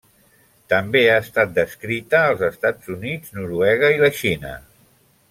[0.71, 4.57] També ha estat descrita als Estats Units, Noruega i la Xina.